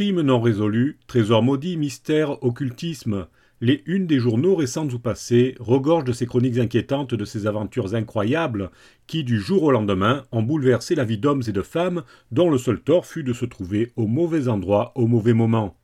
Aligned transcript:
Crime 0.00 0.22
non 0.22 0.40
résolu, 0.40 0.98
trésor 1.06 1.42
maudit, 1.42 1.76
mystère, 1.76 2.42
occultisme. 2.42 3.26
Les 3.60 3.82
unes 3.84 4.06
des 4.06 4.18
journaux 4.18 4.54
récents 4.54 4.88
ou 4.88 4.98
passés 4.98 5.56
regorgent 5.60 6.06
de 6.06 6.12
ces 6.12 6.24
chroniques 6.24 6.56
inquiétantes 6.56 7.12
de 7.12 7.24
ces 7.26 7.46
aventures 7.46 7.94
incroyables 7.94 8.70
qui, 9.06 9.24
du 9.24 9.38
jour 9.38 9.64
au 9.64 9.70
lendemain, 9.70 10.22
ont 10.32 10.42
bouleversé 10.42 10.94
la 10.94 11.04
vie 11.04 11.18
d'hommes 11.18 11.42
et 11.46 11.52
de 11.52 11.60
femmes 11.60 12.02
dont 12.32 12.48
le 12.48 12.56
seul 12.56 12.80
tort 12.80 13.04
fut 13.04 13.24
de 13.24 13.34
se 13.34 13.44
trouver 13.44 13.92
au 13.94 14.06
mauvais 14.06 14.48
endroit 14.48 14.92
au 14.94 15.06
mauvais 15.06 15.34
moment. 15.34 15.76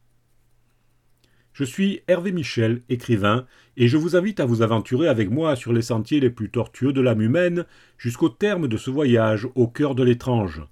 Je 1.52 1.64
suis 1.64 2.00
Hervé 2.08 2.32
Michel, 2.32 2.80
écrivain, 2.88 3.44
et 3.76 3.86
je 3.86 3.98
vous 3.98 4.16
invite 4.16 4.40
à 4.40 4.46
vous 4.46 4.62
aventurer 4.62 5.08
avec 5.08 5.30
moi 5.30 5.56
sur 5.56 5.74
les 5.74 5.82
sentiers 5.82 6.20
les 6.20 6.30
plus 6.30 6.48
tortueux 6.48 6.94
de 6.94 7.02
l'âme 7.02 7.20
humaine 7.20 7.66
jusqu'au 7.98 8.30
terme 8.30 8.66
de 8.66 8.78
ce 8.78 8.88
voyage 8.90 9.46
au 9.56 9.68
cœur 9.68 9.94
de 9.94 10.04
l'étrange. 10.04 10.62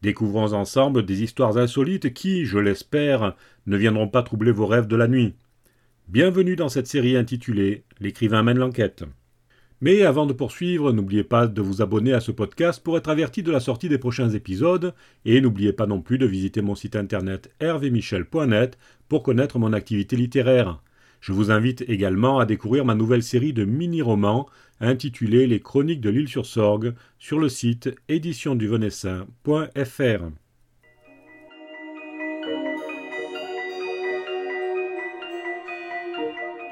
Découvrons 0.00 0.52
ensemble 0.52 1.04
des 1.04 1.22
histoires 1.24 1.58
insolites 1.58 2.14
qui, 2.14 2.44
je 2.44 2.58
l'espère, 2.58 3.34
ne 3.66 3.76
viendront 3.76 4.06
pas 4.06 4.22
troubler 4.22 4.52
vos 4.52 4.66
rêves 4.66 4.86
de 4.86 4.94
la 4.94 5.08
nuit. 5.08 5.34
Bienvenue 6.06 6.54
dans 6.54 6.68
cette 6.68 6.86
série 6.86 7.16
intitulée 7.16 7.82
L'écrivain 7.98 8.44
mène 8.44 8.58
l'enquête. 8.58 9.02
Mais 9.80 10.02
avant 10.02 10.26
de 10.26 10.32
poursuivre, 10.32 10.92
n'oubliez 10.92 11.24
pas 11.24 11.48
de 11.48 11.60
vous 11.60 11.82
abonner 11.82 12.12
à 12.12 12.20
ce 12.20 12.30
podcast 12.30 12.82
pour 12.82 12.96
être 12.96 13.10
averti 13.10 13.42
de 13.42 13.50
la 13.50 13.58
sortie 13.58 13.88
des 13.88 13.98
prochains 13.98 14.30
épisodes, 14.30 14.94
et 15.24 15.40
n'oubliez 15.40 15.72
pas 15.72 15.86
non 15.86 16.00
plus 16.00 16.18
de 16.18 16.26
visiter 16.26 16.62
mon 16.62 16.76
site 16.76 16.94
internet 16.94 17.52
hervémichel.net 17.58 18.78
pour 19.08 19.24
connaître 19.24 19.58
mon 19.58 19.72
activité 19.72 20.14
littéraire. 20.14 20.80
Je 21.20 21.32
vous 21.32 21.50
invite 21.50 21.84
également 21.88 22.38
à 22.38 22.46
découvrir 22.46 22.84
ma 22.84 22.94
nouvelle 22.94 23.22
série 23.22 23.52
de 23.52 23.64
mini-romans 23.64 24.48
intitulée 24.80 25.46
Les 25.46 25.60
Chroniques 25.60 26.00
de 26.00 26.10
l'île 26.10 26.28
sur 26.28 26.46
Sorgue 26.46 26.94
sur 27.18 27.38
le 27.38 27.48
site 27.48 27.94
éditionduvenessin.fr. 28.08 30.24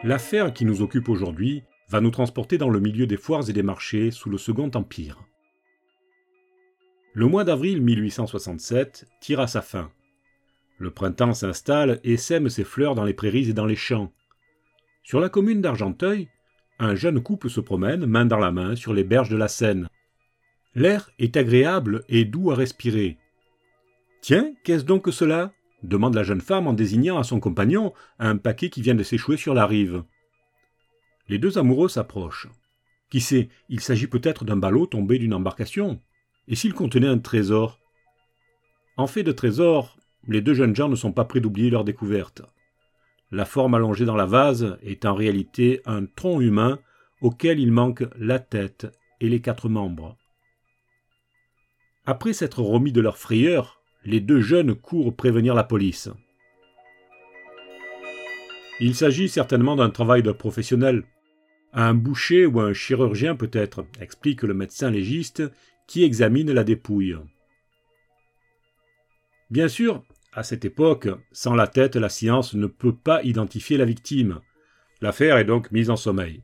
L'affaire 0.04 0.52
qui 0.52 0.64
nous 0.64 0.82
occupe 0.82 1.08
aujourd'hui 1.08 1.64
va 1.88 2.00
nous 2.00 2.10
transporter 2.10 2.58
dans 2.58 2.68
le 2.68 2.80
milieu 2.80 3.06
des 3.06 3.16
foires 3.16 3.48
et 3.50 3.52
des 3.52 3.62
marchés 3.62 4.10
sous 4.10 4.30
le 4.30 4.38
Second 4.38 4.70
Empire. 4.74 5.20
Le 7.12 7.26
mois 7.26 7.44
d'avril 7.44 7.80
1867 7.80 9.06
tire 9.20 9.40
à 9.40 9.46
sa 9.46 9.62
fin. 9.62 9.90
Le 10.78 10.90
printemps 10.90 11.32
s'installe 11.32 12.00
et 12.04 12.18
sème 12.18 12.50
ses 12.50 12.64
fleurs 12.64 12.94
dans 12.94 13.04
les 13.04 13.14
prairies 13.14 13.48
et 13.48 13.54
dans 13.54 13.66
les 13.66 13.74
champs. 13.74 14.12
Sur 15.06 15.20
la 15.20 15.28
commune 15.28 15.60
d'Argenteuil, 15.60 16.26
un 16.80 16.96
jeune 16.96 17.22
couple 17.22 17.48
se 17.48 17.60
promène, 17.60 18.06
main 18.06 18.26
dans 18.26 18.40
la 18.40 18.50
main, 18.50 18.74
sur 18.74 18.92
les 18.92 19.04
berges 19.04 19.28
de 19.28 19.36
la 19.36 19.46
Seine. 19.46 19.88
L'air 20.74 21.12
est 21.20 21.36
agréable 21.36 22.02
et 22.08 22.24
doux 22.24 22.50
à 22.50 22.56
respirer. 22.56 23.16
Tiens, 24.20 24.52
qu'est-ce 24.64 24.84
donc 24.84 25.04
que 25.04 25.12
cela? 25.12 25.52
demande 25.84 26.16
la 26.16 26.24
jeune 26.24 26.40
femme 26.40 26.66
en 26.66 26.72
désignant 26.72 27.18
à 27.18 27.22
son 27.22 27.38
compagnon 27.38 27.92
un 28.18 28.36
paquet 28.36 28.68
qui 28.68 28.82
vient 28.82 28.96
de 28.96 29.04
s'échouer 29.04 29.36
sur 29.36 29.54
la 29.54 29.64
rive. 29.64 30.02
Les 31.28 31.38
deux 31.38 31.56
amoureux 31.56 31.88
s'approchent. 31.88 32.48
Qui 33.08 33.20
sait, 33.20 33.48
il 33.68 33.78
s'agit 33.78 34.08
peut-être 34.08 34.44
d'un 34.44 34.56
ballot 34.56 34.86
tombé 34.86 35.20
d'une 35.20 35.34
embarcation. 35.34 36.00
Et 36.48 36.56
s'il 36.56 36.74
contenait 36.74 37.06
un 37.06 37.18
trésor? 37.18 37.78
En 38.96 39.06
fait 39.06 39.22
de 39.22 39.30
trésor, 39.30 39.98
les 40.26 40.40
deux 40.40 40.54
jeunes 40.54 40.74
gens 40.74 40.88
ne 40.88 40.96
sont 40.96 41.12
pas 41.12 41.26
prêts 41.26 41.38
d'oublier 41.38 41.70
leur 41.70 41.84
découverte. 41.84 42.42
La 43.32 43.44
forme 43.44 43.74
allongée 43.74 44.04
dans 44.04 44.16
la 44.16 44.26
vase 44.26 44.78
est 44.82 45.04
en 45.04 45.14
réalité 45.14 45.82
un 45.84 46.06
tronc 46.06 46.40
humain 46.40 46.78
auquel 47.20 47.58
il 47.58 47.72
manque 47.72 48.04
la 48.18 48.38
tête 48.38 48.86
et 49.20 49.28
les 49.28 49.40
quatre 49.40 49.68
membres. 49.68 50.16
Après 52.04 52.32
s'être 52.32 52.60
remis 52.60 52.92
de 52.92 53.00
leur 53.00 53.18
frayeur, 53.18 53.82
les 54.04 54.20
deux 54.20 54.40
jeunes 54.40 54.76
courent 54.76 55.16
prévenir 55.16 55.54
la 55.54 55.64
police. 55.64 56.08
Il 58.78 58.94
s'agit 58.94 59.28
certainement 59.28 59.74
d'un 59.74 59.90
travail 59.90 60.22
de 60.22 60.30
professionnel. 60.30 61.02
Un 61.72 61.94
boucher 61.94 62.46
ou 62.46 62.60
un 62.60 62.72
chirurgien 62.72 63.34
peut-être, 63.34 63.86
explique 64.00 64.42
le 64.42 64.54
médecin 64.54 64.90
légiste 64.90 65.42
qui 65.88 66.04
examine 66.04 66.52
la 66.52 66.62
dépouille. 66.62 67.16
Bien 69.50 69.68
sûr, 69.68 70.04
à 70.36 70.42
cette 70.42 70.66
époque, 70.66 71.08
sans 71.32 71.54
la 71.54 71.66
tête, 71.66 71.96
la 71.96 72.10
science 72.10 72.52
ne 72.52 72.66
peut 72.66 72.94
pas 72.94 73.22
identifier 73.22 73.78
la 73.78 73.86
victime. 73.86 74.40
L'affaire 75.00 75.38
est 75.38 75.46
donc 75.46 75.72
mise 75.72 75.88
en 75.88 75.96
sommeil. 75.96 76.42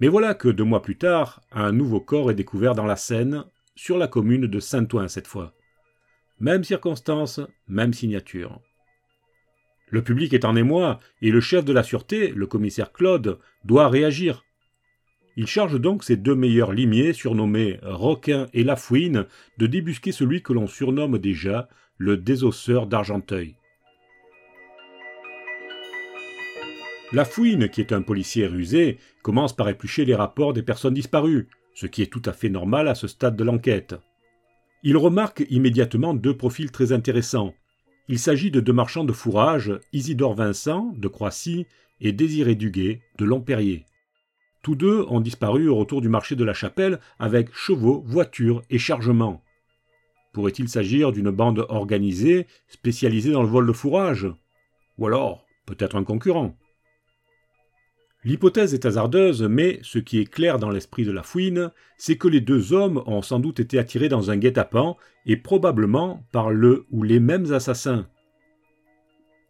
Mais 0.00 0.08
voilà 0.08 0.34
que 0.34 0.48
deux 0.48 0.64
mois 0.64 0.82
plus 0.82 0.98
tard, 0.98 1.42
un 1.52 1.70
nouveau 1.70 2.00
corps 2.00 2.32
est 2.32 2.34
découvert 2.34 2.74
dans 2.74 2.86
la 2.86 2.96
Seine, 2.96 3.44
sur 3.76 3.98
la 3.98 4.08
commune 4.08 4.48
de 4.48 4.58
Saint-Ouen 4.58 5.06
cette 5.06 5.28
fois. 5.28 5.54
Même 6.40 6.64
circonstance, 6.64 7.40
même 7.68 7.92
signature. 7.92 8.60
Le 9.90 10.02
public 10.02 10.34
est 10.34 10.44
en 10.44 10.56
émoi, 10.56 10.98
et 11.22 11.30
le 11.30 11.40
chef 11.40 11.64
de 11.64 11.72
la 11.72 11.84
sûreté, 11.84 12.32
le 12.34 12.48
commissaire 12.48 12.92
Claude, 12.92 13.38
doit 13.64 13.88
réagir. 13.88 14.44
Il 15.36 15.46
charge 15.46 15.80
donc 15.80 16.02
ses 16.02 16.16
deux 16.16 16.34
meilleurs 16.34 16.72
limiers, 16.72 17.12
surnommés 17.12 17.78
Roquin 17.84 18.48
et 18.52 18.64
Lafouine, 18.64 19.26
de 19.58 19.68
débusquer 19.68 20.10
celui 20.10 20.42
que 20.42 20.52
l'on 20.52 20.66
surnomme 20.66 21.18
déjà 21.18 21.68
le 21.98 22.16
désosseur 22.16 22.86
d'Argenteuil. 22.86 23.56
La 27.12 27.24
fouine, 27.24 27.68
qui 27.68 27.80
est 27.80 27.92
un 27.92 28.02
policier 28.02 28.46
rusé, 28.46 28.98
commence 29.22 29.54
par 29.54 29.68
éplucher 29.68 30.04
les 30.04 30.16
rapports 30.16 30.52
des 30.52 30.62
personnes 30.62 30.94
disparues, 30.94 31.48
ce 31.74 31.86
qui 31.86 32.02
est 32.02 32.12
tout 32.12 32.22
à 32.24 32.32
fait 32.32 32.48
normal 32.48 32.88
à 32.88 32.96
ce 32.96 33.06
stade 33.06 33.36
de 33.36 33.44
l'enquête. 33.44 33.94
Il 34.82 34.96
remarque 34.96 35.44
immédiatement 35.48 36.14
deux 36.14 36.36
profils 36.36 36.72
très 36.72 36.90
intéressants. 36.90 37.54
Il 38.08 38.18
s'agit 38.18 38.50
de 38.50 38.60
deux 38.60 38.72
marchands 38.72 39.04
de 39.04 39.12
fourrage, 39.12 39.72
Isidore 39.92 40.34
Vincent, 40.34 40.92
de 40.96 41.08
Croissy, 41.08 41.66
et 42.00 42.12
Désiré 42.12 42.56
Duguet, 42.56 43.02
de 43.18 43.24
Lomperrier. 43.24 43.86
Tous 44.62 44.74
deux 44.74 45.02
ont 45.08 45.20
disparu 45.20 45.68
au 45.68 45.76
retour 45.76 46.00
du 46.00 46.08
marché 46.08 46.34
de 46.34 46.44
la 46.44 46.54
Chapelle 46.54 46.98
avec 47.20 47.54
chevaux, 47.54 48.02
voitures 48.06 48.62
et 48.70 48.78
chargements. 48.78 49.43
Pourrait-il 50.34 50.68
s'agir 50.68 51.12
d'une 51.12 51.30
bande 51.30 51.64
organisée, 51.68 52.48
spécialisée 52.66 53.30
dans 53.30 53.44
le 53.44 53.48
vol 53.48 53.68
de 53.68 53.72
fourrage? 53.72 54.26
Ou 54.98 55.06
alors, 55.06 55.46
peut-être 55.64 55.94
un 55.94 56.02
concurrent? 56.02 56.58
L'hypothèse 58.24 58.74
est 58.74 58.84
hasardeuse, 58.84 59.42
mais 59.42 59.78
ce 59.82 60.00
qui 60.00 60.18
est 60.18 60.24
clair 60.24 60.58
dans 60.58 60.70
l'esprit 60.70 61.04
de 61.04 61.12
la 61.12 61.22
fouine, 61.22 61.70
c'est 61.98 62.16
que 62.16 62.26
les 62.26 62.40
deux 62.40 62.72
hommes 62.72 63.00
ont 63.06 63.22
sans 63.22 63.38
doute 63.38 63.60
été 63.60 63.78
attirés 63.78 64.08
dans 64.08 64.32
un 64.32 64.36
guet-apens, 64.36 64.96
et 65.24 65.36
probablement 65.36 66.26
par 66.32 66.50
le 66.50 66.84
ou 66.90 67.04
les 67.04 67.20
mêmes 67.20 67.52
assassins. 67.52 68.08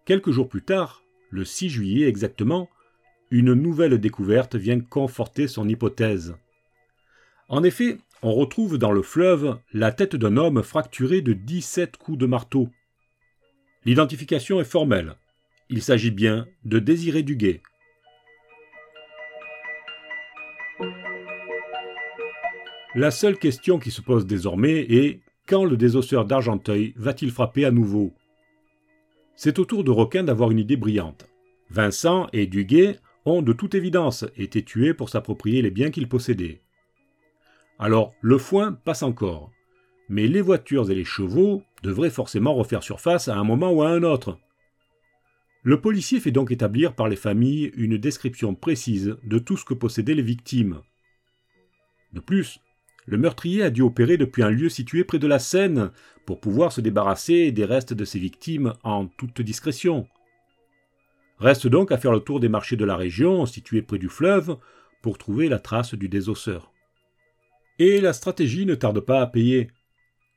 Quelques 0.04 0.32
jours 0.32 0.50
plus 0.50 0.62
tard, 0.62 1.02
le 1.30 1.46
6 1.46 1.70
juillet 1.70 2.08
exactement, 2.08 2.68
une 3.30 3.54
nouvelle 3.54 3.96
découverte 3.98 4.54
vient 4.54 4.80
conforter 4.80 5.48
son 5.48 5.66
hypothèse. 5.66 6.36
En 7.48 7.62
effet, 7.62 7.98
on 8.22 8.32
retrouve 8.32 8.78
dans 8.78 8.92
le 8.92 9.02
fleuve 9.02 9.58
la 9.72 9.92
tête 9.92 10.16
d'un 10.16 10.36
homme 10.36 10.62
fracturé 10.62 11.20
de 11.20 11.34
17 11.34 11.96
coups 11.96 12.18
de 12.18 12.26
marteau. 12.26 12.68
L'identification 13.84 14.60
est 14.60 14.64
formelle. 14.64 15.16
Il 15.68 15.82
s'agit 15.82 16.10
bien 16.10 16.46
de 16.64 16.78
Désiré 16.78 17.22
Duguet. 17.22 17.60
La 22.94 23.10
seule 23.10 23.38
question 23.38 23.78
qui 23.78 23.90
se 23.90 24.00
pose 24.00 24.24
désormais 24.24 24.78
est 24.78 25.20
quand 25.46 25.64
le 25.64 25.76
désosseur 25.76 26.24
d'Argenteuil 26.24 26.94
va-t-il 26.96 27.30
frapper 27.30 27.64
à 27.64 27.70
nouveau? 27.70 28.14
C'est 29.36 29.58
au 29.58 29.64
tour 29.64 29.84
de 29.84 29.90
Requin 29.90 30.24
d'avoir 30.24 30.50
une 30.50 30.60
idée 30.60 30.76
brillante. 30.76 31.28
Vincent 31.70 32.28
et 32.32 32.46
Duguet 32.46 32.98
ont 33.24 33.42
de 33.42 33.52
toute 33.52 33.74
évidence 33.74 34.24
été 34.36 34.62
tués 34.62 34.94
pour 34.94 35.08
s'approprier 35.10 35.60
les 35.60 35.70
biens 35.70 35.90
qu'ils 35.90 36.08
possédaient. 36.08 36.60
Alors 37.78 38.14
le 38.20 38.38
foin 38.38 38.72
passe 38.72 39.02
encore. 39.02 39.50
Mais 40.08 40.26
les 40.26 40.40
voitures 40.40 40.90
et 40.90 40.94
les 40.94 41.04
chevaux 41.04 41.62
devraient 41.82 42.10
forcément 42.10 42.54
refaire 42.54 42.82
surface 42.82 43.28
à 43.28 43.36
un 43.36 43.44
moment 43.44 43.72
ou 43.72 43.82
à 43.82 43.88
un 43.88 44.02
autre. 44.02 44.38
Le 45.62 45.80
policier 45.80 46.20
fait 46.20 46.30
donc 46.30 46.50
établir 46.52 46.94
par 46.94 47.08
les 47.08 47.16
familles 47.16 47.72
une 47.74 47.96
description 47.96 48.54
précise 48.54 49.16
de 49.24 49.38
tout 49.38 49.56
ce 49.56 49.64
que 49.64 49.72
possédaient 49.72 50.14
les 50.14 50.22
victimes. 50.22 50.80
De 52.12 52.20
plus, 52.20 52.60
le 53.06 53.16
meurtrier 53.16 53.62
a 53.62 53.70
dû 53.70 53.80
opérer 53.80 54.18
depuis 54.18 54.42
un 54.42 54.50
lieu 54.50 54.68
situé 54.68 55.04
près 55.04 55.18
de 55.18 55.26
la 55.26 55.38
Seine 55.38 55.90
pour 56.26 56.38
pouvoir 56.38 56.70
se 56.70 56.82
débarrasser 56.82 57.50
des 57.50 57.64
restes 57.64 57.94
de 57.94 58.04
ses 58.04 58.18
victimes 58.18 58.74
en 58.82 59.06
toute 59.06 59.40
discrétion. 59.40 60.06
Reste 61.38 61.66
donc 61.66 61.92
à 61.92 61.98
faire 61.98 62.12
le 62.12 62.20
tour 62.20 62.40
des 62.40 62.50
marchés 62.50 62.76
de 62.76 62.84
la 62.84 62.96
région, 62.96 63.46
situés 63.46 63.82
près 63.82 63.98
du 63.98 64.10
fleuve, 64.10 64.58
pour 65.00 65.16
trouver 65.16 65.48
la 65.48 65.58
trace 65.58 65.94
du 65.94 66.08
désosseur. 66.10 66.73
Et 67.78 68.00
la 68.00 68.12
stratégie 68.12 68.66
ne 68.66 68.74
tarde 68.74 69.00
pas 69.00 69.20
à 69.20 69.26
payer. 69.26 69.70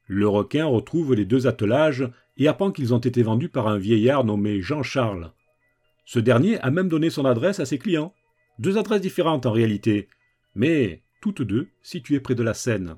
Le 0.08 0.28
requin 0.28 0.66
retrouve 0.66 1.14
les 1.14 1.26
deux 1.26 1.48
attelages 1.48 2.10
et 2.38 2.48
apprend 2.48 2.72
qu'ils 2.72 2.94
ont 2.94 3.00
été 3.00 3.22
vendus 3.24 3.50
par 3.50 3.68
un 3.68 3.78
vieillard 3.78 4.24
nommé 4.24 4.62
Jean-Charles. 4.62 5.32
Ce 6.06 6.20
dernier 6.20 6.60
a 6.62 6.72
même 6.72 6.88
donné 6.88 7.10
son 7.10 7.26
adresse 7.26 7.60
à 7.60 7.66
ses 7.66 7.78
clients. 7.78 8.14
Deux 8.60 8.78
adresses 8.78 9.02
différentes 9.02 9.46
en 9.46 9.52
réalité, 9.52 10.08
mais 10.56 11.04
toutes 11.22 11.42
deux 11.42 11.68
situées 11.82 12.20
près 12.20 12.36
de 12.36 12.44
la 12.44 12.54
Seine. 12.54 12.96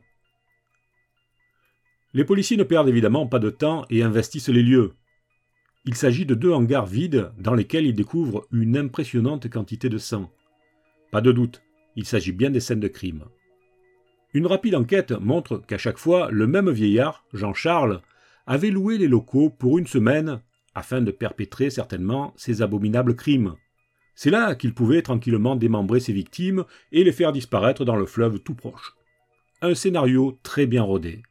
Les 2.13 2.23
policiers 2.23 2.57
ne 2.57 2.63
perdent 2.63 2.89
évidemment 2.89 3.27
pas 3.27 3.39
de 3.39 3.49
temps 3.49 3.85
et 3.89 4.03
investissent 4.03 4.49
les 4.49 4.63
lieux. 4.63 4.93
Il 5.85 5.95
s'agit 5.95 6.25
de 6.25 6.35
deux 6.35 6.51
hangars 6.51 6.85
vides 6.85 7.31
dans 7.37 7.55
lesquels 7.55 7.85
ils 7.85 7.93
découvrent 7.93 8.47
une 8.51 8.77
impressionnante 8.77 9.49
quantité 9.49 9.89
de 9.89 9.97
sang. 9.97 10.31
Pas 11.11 11.21
de 11.21 11.31
doute, 11.31 11.61
il 11.95 12.05
s'agit 12.05 12.31
bien 12.31 12.49
des 12.49 12.59
scènes 12.59 12.79
de 12.79 12.87
crime. 12.87 13.25
Une 14.33 14.47
rapide 14.47 14.75
enquête 14.75 15.11
montre 15.11 15.57
qu'à 15.57 15.77
chaque 15.77 15.97
fois, 15.97 16.29
le 16.31 16.45
même 16.45 16.69
vieillard, 16.69 17.25
Jean-Charles, 17.33 18.01
avait 18.45 18.69
loué 18.69 18.97
les 18.97 19.07
locaux 19.07 19.49
pour 19.49 19.77
une 19.77 19.87
semaine 19.87 20.41
afin 20.75 21.01
de 21.01 21.11
perpétrer 21.11 21.69
certainement 21.69 22.33
ces 22.37 22.61
abominables 22.61 23.15
crimes. 23.15 23.55
C'est 24.15 24.29
là 24.29 24.53
qu'il 24.53 24.73
pouvait 24.73 25.01
tranquillement 25.01 25.55
démembrer 25.55 25.99
ses 25.99 26.13
victimes 26.13 26.65
et 26.91 27.03
les 27.03 27.11
faire 27.11 27.31
disparaître 27.31 27.85
dans 27.85 27.95
le 27.95 28.05
fleuve 28.05 28.39
tout 28.39 28.55
proche. 28.55 28.93
Un 29.61 29.75
scénario 29.75 30.39
très 30.43 30.67
bien 30.67 30.83
rodé. 30.83 31.23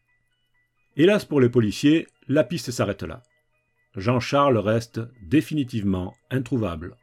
Hélas 0.96 1.24
pour 1.24 1.40
les 1.40 1.48
policiers, 1.48 2.08
la 2.26 2.44
piste 2.44 2.70
s'arrête 2.70 3.02
là. 3.04 3.22
Jean-Charles 3.96 4.58
reste 4.58 5.00
définitivement 5.22 6.14
introuvable. 6.30 6.96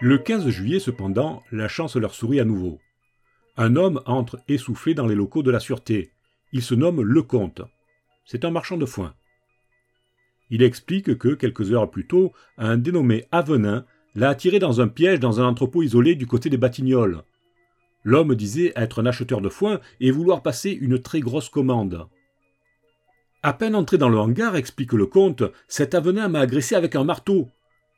Le 0.00 0.18
15 0.18 0.48
juillet, 0.48 0.78
cependant, 0.78 1.42
la 1.52 1.68
chance 1.68 1.96
leur 1.96 2.14
sourit 2.14 2.40
à 2.40 2.44
nouveau. 2.44 2.78
Un 3.56 3.76
homme 3.76 4.02
entre 4.04 4.40
essoufflé 4.46 4.94
dans 4.94 5.06
les 5.06 5.14
locaux 5.14 5.42
de 5.42 5.50
la 5.50 5.60
sûreté. 5.60 6.10
Il 6.52 6.62
se 6.62 6.74
nomme 6.74 7.02
Lecomte. 7.02 7.62
C'est 8.24 8.44
un 8.44 8.50
marchand 8.50 8.76
de 8.76 8.86
foin. 8.86 9.14
Il 10.50 10.62
explique 10.62 11.16
que, 11.16 11.34
quelques 11.34 11.72
heures 11.72 11.90
plus 11.90 12.06
tôt, 12.06 12.32
un 12.58 12.76
dénommé 12.76 13.24
Avenin 13.32 13.84
l'a 14.14 14.28
attiré 14.28 14.58
dans 14.58 14.80
un 14.80 14.88
piège 14.88 15.20
dans 15.20 15.40
un 15.40 15.46
entrepôt 15.46 15.82
isolé 15.82 16.14
du 16.14 16.26
côté 16.26 16.50
des 16.50 16.56
Batignolles. 16.56 17.22
L'homme 18.04 18.34
disait 18.34 18.72
être 18.76 19.02
un 19.02 19.06
acheteur 19.06 19.40
de 19.40 19.48
foin 19.48 19.80
et 20.00 20.10
vouloir 20.10 20.42
passer 20.42 20.70
une 20.70 21.00
très 21.00 21.20
grosse 21.20 21.48
commande. 21.48 22.06
À 23.42 23.52
peine 23.52 23.74
entré 23.74 23.98
dans 23.98 24.08
le 24.08 24.18
hangar, 24.18 24.56
explique 24.56 24.92
le 24.92 25.06
comte, 25.06 25.42
cet 25.68 25.94
Avenin 25.94 26.28
m'a 26.28 26.40
agressé 26.40 26.74
avec 26.74 26.96
un 26.96 27.04
marteau. 27.04 27.48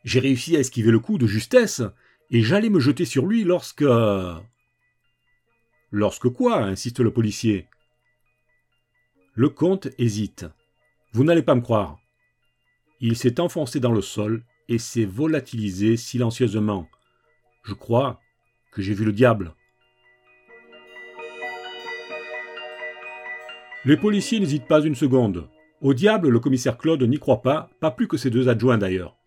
J'ai 0.05 0.21
réussi 0.21 0.57
à 0.57 0.61
esquiver 0.61 0.91
le 0.91 1.01
coup 1.01 1.19
de 1.19 1.27
justesse, 1.27 1.83
et 2.31 2.43
j'allais 2.43 2.71
me 2.71 2.81
jeter 2.81 3.05
sur 3.05 3.27
lui 3.27 3.45
lorsque. 3.45 3.85
Lorsque 5.91 6.29
quoi 6.29 6.59
insiste 6.59 7.01
le 7.01 7.13
policier. 7.13 7.67
Le 9.35 9.49
comte 9.49 9.89
hésite. 9.99 10.47
Vous 11.13 11.25
n'allez 11.25 11.43
pas 11.43 11.55
me 11.55 11.61
croire. 11.61 11.99
Il 13.01 13.17
s'est 13.17 13.41
enfoncé 13.41 13.81
dans 13.81 13.93
le 13.93 14.03
sol 14.03 14.45
et 14.69 14.79
s'est 14.79 15.05
volatilisé 15.05 15.97
silencieusement. 15.97 16.89
Je 17.63 17.75
crois 17.75 18.21
que 18.73 18.83
j'ai 18.83 18.95
vu 18.95 19.05
le 19.05 19.13
diable. 19.13 19.55
Les 23.85 23.97
policiers 23.97 24.41
n'hésitent 24.41 24.67
pas 24.67 24.83
une 24.83 24.95
seconde. 24.95 25.49
Au 25.81 25.95
diable, 25.95 26.29
le 26.29 26.41
commissaire 26.41 26.77
Claude 26.77 27.03
n'y 27.05 27.19
croit 27.19 27.43
pas, 27.43 27.71
pas 27.81 27.91
plus 27.91 28.09
que 28.09 28.17
ses 28.17 28.31
deux 28.31 28.49
adjoints 28.49 28.79
d'ailleurs. 28.79 29.18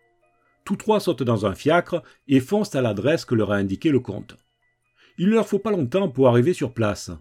Tous 0.64 0.76
trois 0.76 1.00
sautent 1.00 1.24
dans 1.24 1.46
un 1.46 1.56
fiacre 1.56 2.04
et 2.28 2.40
foncent 2.40 2.76
à 2.76 2.82
l'adresse 2.82 3.26
que 3.26 3.36
leur 3.36 3.52
a 3.52 3.56
indiqué 3.56 3.90
le 3.90 4.00
comte. 4.00 4.38
Il 5.18 5.30
ne 5.30 5.36
leur 5.36 5.48
faut 5.48 5.60
pas 5.60 5.72
longtemps 5.72 6.10
pour 6.10 6.28
arriver 6.28 6.54
sur 6.54 6.74
place. 6.74 7.12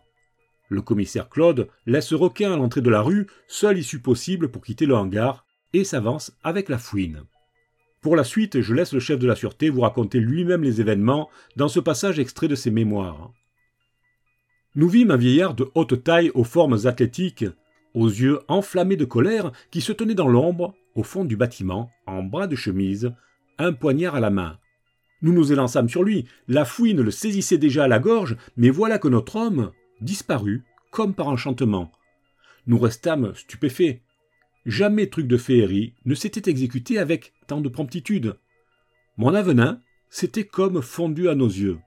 Le 0.68 0.82
commissaire 0.82 1.28
Claude 1.28 1.68
laisse 1.86 2.12
Requin 2.12 2.52
à 2.52 2.56
l'entrée 2.56 2.80
de 2.80 2.90
la 2.90 3.02
rue, 3.02 3.26
seule 3.48 3.78
issue 3.78 4.00
possible 4.00 4.50
pour 4.50 4.62
quitter 4.62 4.86
le 4.86 4.94
hangar, 4.94 5.44
et 5.72 5.84
s'avance 5.84 6.32
avec 6.42 6.68
la 6.68 6.78
fouine. 6.78 7.24
Pour 8.00 8.16
la 8.16 8.24
suite, 8.24 8.60
je 8.60 8.74
laisse 8.74 8.92
le 8.92 9.00
chef 9.00 9.18
de 9.18 9.26
la 9.26 9.36
sûreté 9.36 9.68
vous 9.68 9.82
raconter 9.82 10.20
lui-même 10.20 10.62
les 10.62 10.80
événements 10.80 11.28
dans 11.56 11.68
ce 11.68 11.80
passage 11.80 12.18
extrait 12.18 12.48
de 12.48 12.54
ses 12.54 12.70
mémoires. 12.70 13.32
Nous 14.74 14.88
vîmes 14.88 15.10
un 15.10 15.16
vieillard 15.16 15.54
de 15.54 15.68
haute 15.74 16.02
taille 16.02 16.30
aux 16.34 16.44
formes 16.44 16.78
athlétiques, 16.86 17.44
aux 17.94 18.08
yeux 18.08 18.40
enflammés 18.48 18.96
de 18.96 19.04
colère, 19.04 19.52
qui 19.70 19.80
se 19.80 19.92
tenait 19.92 20.14
dans 20.14 20.28
l'ombre, 20.28 20.74
au 20.94 21.02
fond 21.02 21.24
du 21.24 21.36
bâtiment, 21.36 21.90
en 22.06 22.22
bras 22.22 22.46
de 22.46 22.56
chemise, 22.56 23.12
un 23.58 23.72
poignard 23.72 24.14
à 24.14 24.20
la 24.20 24.30
main. 24.30 24.58
Nous 25.22 25.32
nous 25.32 25.52
élançâmes 25.52 25.88
sur 25.88 26.02
lui, 26.02 26.26
la 26.48 26.64
fouine 26.64 27.02
le 27.02 27.10
saisissait 27.10 27.58
déjà 27.58 27.84
à 27.84 27.88
la 27.88 27.98
gorge, 27.98 28.36
mais 28.56 28.70
voilà 28.70 28.98
que 28.98 29.08
notre 29.08 29.36
homme 29.36 29.72
disparut, 30.00 30.64
comme 30.90 31.14
par 31.14 31.28
enchantement. 31.28 31.92
Nous 32.66 32.78
restâmes 32.78 33.34
stupéfaits. 33.34 34.00
Jamais 34.66 35.08
truc 35.08 35.26
de 35.26 35.36
féerie 35.36 35.94
ne 36.04 36.14
s'était 36.14 36.50
exécuté 36.50 36.98
avec 36.98 37.32
tant 37.46 37.60
de 37.60 37.68
promptitude. 37.68 38.36
Mon 39.16 39.34
avenant 39.34 39.78
s'était 40.08 40.44
comme 40.44 40.82
fondu 40.82 41.28
à 41.28 41.34
nos 41.34 41.48
yeux. 41.48 41.78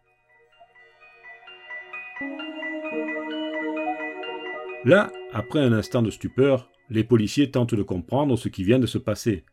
Là, 4.85 5.12
après 5.31 5.62
un 5.62 5.71
instant 5.71 6.01
de 6.01 6.12
stupeur, 6.12 6.69
les 6.89 7.06
policiers 7.06 7.50
tentent 7.50 7.75
de 7.75 7.83
comprendre 7.83 8.35
ce 8.35 8.50
qui 8.50 8.63
vient 8.63 8.80
de 8.80 8.85
se 8.85 8.97
passer. 8.97 9.45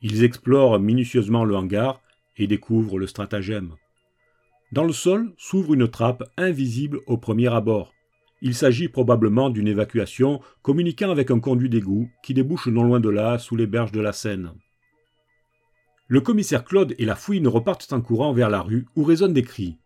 Ils 0.00 0.24
explorent 0.24 0.80
minutieusement 0.80 1.44
le 1.44 1.54
hangar 1.54 2.00
et 2.36 2.48
découvrent 2.48 2.98
le 2.98 3.06
stratagème. 3.06 3.76
Dans 4.72 4.84
le 4.84 4.92
sol 4.92 5.32
s'ouvre 5.36 5.74
une 5.74 5.86
trappe 5.86 6.24
invisible 6.36 6.98
au 7.06 7.18
premier 7.18 7.52
abord. 7.54 7.92
Il 8.40 8.54
s'agit 8.56 8.88
probablement 8.88 9.48
d'une 9.48 9.68
évacuation 9.68 10.40
communiquant 10.62 11.10
avec 11.10 11.30
un 11.30 11.38
conduit 11.38 11.68
d'égout 11.68 12.10
qui 12.24 12.34
débouche 12.34 12.66
non 12.66 12.82
loin 12.82 12.98
de 12.98 13.08
là, 13.08 13.38
sous 13.38 13.54
les 13.54 13.68
berges 13.68 13.92
de 13.92 14.00
la 14.00 14.12
Seine. 14.12 14.52
Le 16.08 16.20
commissaire 16.20 16.64
Claude 16.64 16.96
et 16.98 17.04
la 17.04 17.14
fouine 17.14 17.46
repartent 17.46 17.92
en 17.92 18.00
courant 18.00 18.32
vers 18.32 18.50
la 18.50 18.60
rue 18.60 18.86
où 18.96 19.04
résonnent 19.04 19.32
des 19.32 19.44
cris. 19.44 19.78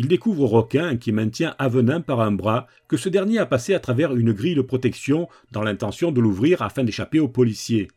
Ils 0.00 0.06
découvrent 0.06 0.46
Roquin 0.46 0.96
qui 0.96 1.10
maintient 1.10 1.56
Avenin 1.58 2.00
par 2.00 2.20
un 2.20 2.30
bras 2.30 2.68
que 2.86 2.96
ce 2.96 3.08
dernier 3.08 3.38
a 3.38 3.46
passé 3.46 3.74
à 3.74 3.80
travers 3.80 4.14
une 4.14 4.30
grille 4.30 4.54
de 4.54 4.62
protection 4.62 5.28
dans 5.50 5.64
l'intention 5.64 6.12
de 6.12 6.20
l'ouvrir 6.20 6.62
afin 6.62 6.84
d'échapper 6.84 7.18
aux 7.18 7.26
policiers. 7.26 7.88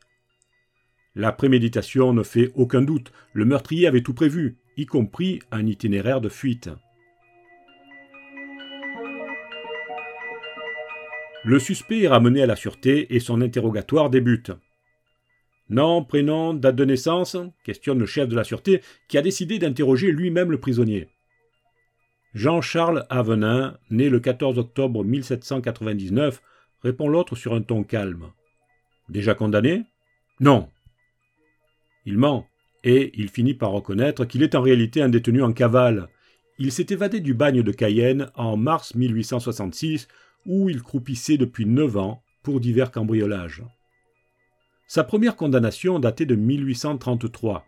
La 1.14 1.32
préméditation 1.32 2.12
ne 2.12 2.24
fait 2.24 2.52
aucun 2.56 2.82
doute, 2.82 3.12
le 3.34 3.46
meurtrier 3.46 3.86
avait 3.86 4.02
tout 4.02 4.16
prévu, 4.16 4.58
y 4.78 4.88
compris 4.88 5.42
un 5.52 5.68
itinéraire 5.68 6.22
de 6.22 6.30
fuite. 6.30 6.72
Le 11.44 11.60
suspect 11.60 12.02
est 12.02 12.08
ramené 12.08 12.42
à 12.42 12.48
la 12.48 12.56
sûreté 12.56 13.14
et 13.14 13.20
son 13.20 13.42
interrogatoire 13.42 14.10
débute. 14.10 14.52
Nom, 15.70 16.04
prénom, 16.04 16.56
date 16.56 16.78
de 16.78 16.86
naissance? 16.86 17.38
Questionne 17.64 18.00
le 18.00 18.08
chef 18.08 18.28
de 18.28 18.36
la 18.36 18.44
sûreté 18.44 18.82
qui 19.08 19.20
a 19.20 19.22
décidé 19.22 19.60
d'interroger 19.60 20.12
lui-même 20.12 20.50
le 20.50 20.60
prisonnier. 20.60 21.08
Jean-Charles 22.34 23.06
Avenin, 23.10 23.78
né 23.90 24.10
le 24.10 24.20
14 24.20 24.58
octobre 24.58 25.04
1799, 25.04 26.42
répond 26.82 27.10
l'autre 27.10 27.36
sur 27.36 27.54
un 27.54 27.62
ton 27.62 27.84
calme. 27.84 28.32
Déjà 29.10 29.36
condamné? 29.36 29.84
Non. 30.40 30.70
Il 32.06 32.18
ment, 32.18 32.48
et 32.84 33.12
il 33.16 33.30
finit 33.30 33.54
par 33.54 33.72
reconnaître 33.72 34.26
qu'il 34.26 34.44
est 34.44 34.56
en 34.56 34.62
réalité 34.62 35.02
un 35.02 35.10
détenu 35.10 35.44
en 35.44 35.52
cavale. 35.52 36.08
Il 36.58 36.72
s'est 36.72 36.88
évadé 36.90 37.20
du 37.20 37.34
bagne 37.34 37.64
de 37.64 37.72
Cayenne 37.72 38.32
en 38.36 38.58
mars 38.58 38.96
1866 38.96 40.08
où 40.46 40.70
il 40.70 40.82
croupissait 40.82 41.38
depuis 41.38 41.66
neuf 41.66 41.98
ans 41.98 42.24
pour 42.44 42.60
divers 42.60 42.92
cambriolages. 42.92 43.64
Sa 44.88 45.04
première 45.04 45.36
condamnation 45.36 46.00
datait 46.00 46.26
de 46.26 46.36
1833. 46.36 47.66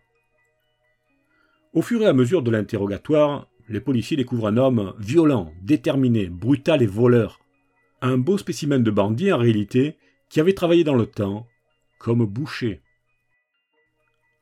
Au 1.72 1.82
fur 1.82 2.02
et 2.02 2.06
à 2.06 2.12
mesure 2.12 2.42
de 2.42 2.50
l'interrogatoire, 2.50 3.48
les 3.68 3.80
policiers 3.80 4.16
découvrent 4.16 4.48
un 4.48 4.56
homme 4.56 4.94
violent, 4.98 5.52
déterminé, 5.62 6.26
brutal 6.26 6.82
et 6.82 6.86
voleur. 6.86 7.40
Un 8.02 8.18
beau 8.18 8.38
spécimen 8.38 8.82
de 8.82 8.90
bandit 8.90 9.32
en 9.32 9.38
réalité, 9.38 9.96
qui 10.28 10.40
avait 10.40 10.54
travaillé 10.54 10.84
dans 10.84 10.94
le 10.94 11.06
temps 11.06 11.46
comme 11.98 12.26
boucher. 12.26 12.82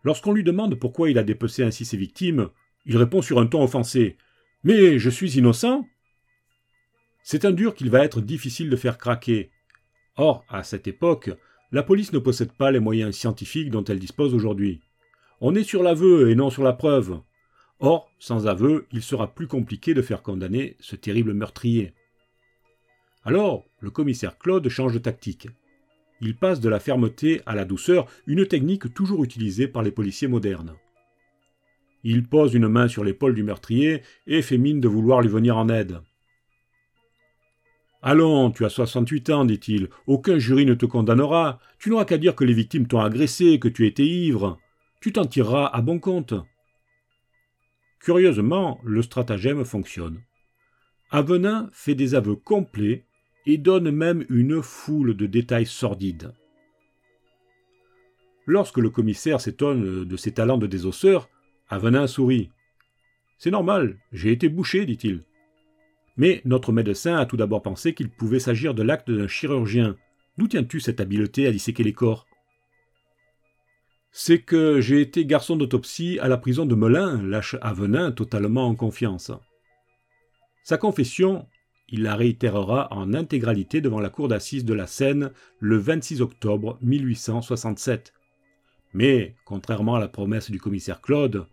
Lorsqu'on 0.05 0.33
lui 0.33 0.43
demande 0.43 0.75
pourquoi 0.75 1.11
il 1.11 1.19
a 1.19 1.23
dépecé 1.23 1.63
ainsi 1.63 1.85
ses 1.85 1.97
victimes, 1.97 2.49
il 2.87 2.97
répond 2.97 3.23
sur 3.23 3.39
un 3.39 3.47
ton 3.47 3.63
offensé 3.63 4.17
Mais 4.65 4.99
je 4.99 5.11
suis 5.11 5.39
innocent 5.39 5.85
c'est 7.23 7.45
un 7.45 7.53
dur 7.53 7.75
qu'il 7.75 7.91
va 7.91 8.05
être 8.05 8.21
difficile 8.21 8.69
de 8.69 8.77
faire 8.77 8.99
craquer. 8.99 9.51
Or, 10.17 10.45
à 10.49 10.65
cette 10.65 10.89
époque, 10.89 11.31
la 11.71 11.83
police 11.83 12.13
ne 12.13 12.19
possède 12.19 12.53
pas 12.53 12.71
les 12.71 12.81
moyens 12.81 13.15
scientifiques 13.15 13.71
dont 13.71 13.85
elle 13.85 13.99
dispose 13.99 14.35
aujourd'hui. 14.35 14.81
On 15.41 15.55
est 15.55 15.63
sur 15.63 15.83
l'aveu 15.83 16.31
et 16.31 16.35
non 16.35 16.51
sur 16.51 16.65
la 16.65 16.73
preuve. 16.73 17.21
Or, 17.85 18.09
sans 18.21 18.47
aveu, 18.47 18.87
il 18.93 19.03
sera 19.03 19.35
plus 19.35 19.49
compliqué 19.49 19.93
de 19.93 20.03
faire 20.03 20.23
condamner 20.23 20.77
ce 20.79 20.95
terrible 20.95 21.35
meurtrier. 21.35 21.93
Alors, 23.25 23.65
le 23.81 23.91
commissaire 23.91 24.39
Claude 24.39 24.69
change 24.69 24.95
de 24.95 25.01
tactique. 25.01 25.49
Il 26.21 26.37
passe 26.37 26.61
de 26.61 26.69
la 26.69 26.79
fermeté 26.79 27.43
à 27.45 27.57
la 27.57 27.65
douceur, 27.65 28.07
une 28.29 28.47
technique 28.47 28.95
toujours 28.95 29.25
utilisée 29.25 29.67
par 29.67 29.83
les 29.83 29.91
policiers 29.91 30.29
modernes. 30.29 30.77
Il 32.05 32.23
pose 32.29 32.55
une 32.55 32.69
main 32.69 32.87
sur 32.87 33.03
l'épaule 33.03 33.35
du 33.35 33.43
meurtrier 33.43 34.03
et 34.29 34.43
fait 34.43 34.59
mine 34.59 34.81
de 34.81 34.87
vouloir 34.87 35.21
lui 35.21 35.29
venir 35.29 35.57
en 35.57 35.69
aide. 35.69 36.01
Allons, 38.01 38.53
tu 38.53 38.65
as 38.65 38.71
68 38.71 39.31
ans, 39.31 39.45
dit-il. 39.45 39.89
Aucun 40.07 40.39
jury 40.39 40.67
ne 40.67 40.75
te 40.75 40.87
condamnera. 40.87 41.59
Tu 41.81 41.91
n'auras 41.91 42.05
qu'à 42.05 42.19
dire 42.19 42.37
que 42.37 42.45
les 42.45 42.55
victimes 42.55 42.87
t'ont 42.87 43.01
agressé, 43.01 43.59
que 43.59 43.69
tu 43.69 43.89
étais 43.89 44.07
ivre. 44.07 44.61
Tu 45.01 45.13
t'en 45.13 45.25
tireras 45.25 45.67
à 45.67 45.83
bon 45.83 45.99
compte. 45.99 46.35
Curieusement, 48.03 48.81
le 48.83 49.01
stratagème 49.01 49.65
fonctionne. 49.65 50.23
Avenin 51.11 51.71
fait 51.73 51.95
des 51.95 52.17
aveux 52.17 52.35
complets 52.35 53.05
et 53.47 53.59
donne 53.59 53.93
même 53.93 54.27
une 54.29 54.61
foule 54.61 55.17
de 55.17 55.27
détails 55.27 55.67
sordides. 55.67 56.33
Lorsque 58.45 58.79
le 58.79 58.91
commissaire 58.91 59.41
s'étonne 59.41 60.05
de 60.05 60.17
ses 60.17 60.33
talents 60.33 60.59
de 60.59 60.67
désosseur, 60.67 61.29
Avenin 61.69 62.09
sourit. 62.09 62.51
C'est 63.39 63.53
normal, 63.53 63.99
j'ai 64.11 64.33
été 64.33 64.49
bouché, 64.49 64.85
dit-il. 64.85 65.23
Mais 66.17 66.43
notre 66.45 66.73
médecin 66.73 67.17
a 67.19 67.27
tout 67.27 67.37
d'abord 67.37 67.63
pensé 67.63 67.95
qu'il 67.95 68.11
pouvait 68.11 68.41
s'agir 68.41 68.75
de 68.75 68.83
l'acte 68.83 69.13
d'un 69.13 69.29
chirurgien. 69.29 69.97
D'où 70.39 70.49
tiens-tu 70.49 70.81
cette 70.81 71.01
habileté 71.01 71.47
à 71.47 71.53
disséquer 71.53 71.85
les 71.85 71.93
corps? 71.93 72.27
C'est 74.13 74.41
que 74.41 74.81
j'ai 74.81 75.01
été 75.01 75.25
garçon 75.27 75.57
d'autopsie 75.57 76.19
à 76.21 76.29
la 76.29 76.37
prison 76.37 76.67
de 76.67 76.75
Melun, 76.75 77.23
lâche 77.23 77.57
Avenin 77.63 78.13
totalement 78.13 78.67
en 78.67 78.75
confiance. 78.75 79.33
Sa 80.63 80.77
confession 80.79 81.47
il 81.93 82.03
la 82.03 82.17
réitérera 82.17 82.89
en 82.91 83.13
intégralité 83.13 83.83
devant 83.83 84.01
la 84.01 84.09
cour 84.09 84.27
d'assises 84.27 84.65
de 84.65 84.73
la 84.73 84.87
Seine 84.87 85.31
le 85.61 85.77
26 85.77 86.23
octobre 86.23 86.79
1867. 86.81 88.15
Mais, 88.95 89.37
contrairement 89.45 89.97
à 89.97 90.01
la 90.01 90.09
promesse 90.09 90.51
du 90.51 90.59
commissaire 90.59 91.03
Claude, 91.03 91.47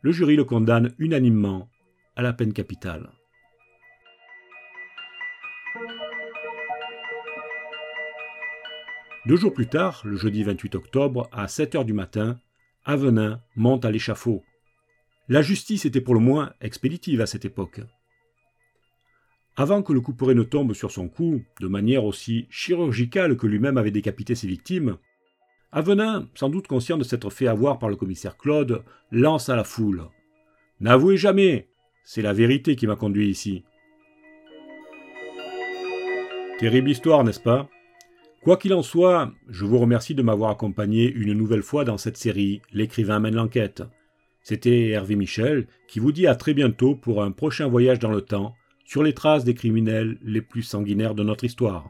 le 0.00 0.10
jury 0.10 0.34
le 0.34 0.44
condamne 0.44 0.94
unanimement 0.98 1.68
à 2.16 2.22
la 2.22 2.32
peine 2.32 2.54
capitale. 2.54 3.10
Deux 9.24 9.36
jours 9.36 9.54
plus 9.54 9.68
tard, 9.68 10.02
le 10.04 10.16
jeudi 10.16 10.42
28 10.42 10.74
octobre, 10.74 11.28
à 11.30 11.46
7 11.46 11.76
heures 11.76 11.84
du 11.84 11.92
matin, 11.92 12.40
Avenin 12.84 13.40
monte 13.54 13.84
à 13.84 13.92
l'échafaud. 13.92 14.42
La 15.28 15.42
justice 15.42 15.84
était 15.84 16.00
pour 16.00 16.14
le 16.14 16.20
moins 16.20 16.52
expéditive 16.60 17.20
à 17.20 17.26
cette 17.26 17.44
époque. 17.44 17.80
Avant 19.54 19.82
que 19.82 19.92
le 19.92 20.00
couperet 20.00 20.34
ne 20.34 20.42
tombe 20.42 20.72
sur 20.72 20.90
son 20.90 21.08
cou, 21.08 21.40
de 21.60 21.68
manière 21.68 22.04
aussi 22.04 22.48
chirurgicale 22.50 23.36
que 23.36 23.46
lui-même 23.46 23.78
avait 23.78 23.92
décapité 23.92 24.34
ses 24.34 24.48
victimes, 24.48 24.96
Avenin, 25.70 26.28
sans 26.34 26.48
doute 26.48 26.66
conscient 26.66 26.98
de 26.98 27.04
s'être 27.04 27.30
fait 27.30 27.46
avoir 27.46 27.78
par 27.78 27.88
le 27.88 27.96
commissaire 27.96 28.36
Claude, 28.36 28.82
lance 29.12 29.48
à 29.48 29.54
la 29.54 29.64
foule. 29.64 30.02
N'avouez 30.80 31.16
jamais, 31.16 31.68
c'est 32.02 32.22
la 32.22 32.32
vérité 32.32 32.74
qui 32.74 32.88
m'a 32.88 32.96
conduit 32.96 33.28
ici. 33.28 33.62
Terrible 36.58 36.90
histoire, 36.90 37.22
n'est-ce 37.22 37.40
pas? 37.40 37.68
Quoi 38.42 38.56
qu'il 38.56 38.74
en 38.74 38.82
soit, 38.82 39.30
je 39.48 39.64
vous 39.64 39.78
remercie 39.78 40.16
de 40.16 40.22
m'avoir 40.22 40.50
accompagné 40.50 41.08
une 41.08 41.32
nouvelle 41.32 41.62
fois 41.62 41.84
dans 41.84 41.96
cette 41.96 42.16
série 42.16 42.60
L'écrivain 42.72 43.20
mène 43.20 43.36
l'enquête. 43.36 43.84
C'était 44.42 44.88
Hervé 44.88 45.14
Michel 45.14 45.68
qui 45.86 46.00
vous 46.00 46.10
dit 46.10 46.26
à 46.26 46.34
très 46.34 46.52
bientôt 46.52 46.96
pour 46.96 47.22
un 47.22 47.30
prochain 47.30 47.68
voyage 47.68 48.00
dans 48.00 48.10
le 48.10 48.20
temps 48.20 48.56
sur 48.84 49.04
les 49.04 49.14
traces 49.14 49.44
des 49.44 49.54
criminels 49.54 50.18
les 50.24 50.42
plus 50.42 50.64
sanguinaires 50.64 51.14
de 51.14 51.22
notre 51.22 51.44
histoire. 51.44 51.88